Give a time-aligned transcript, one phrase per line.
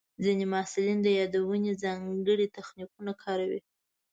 [0.23, 3.61] ځینې محصلین د یادونې ځانګړي تخنیکونه کاروي.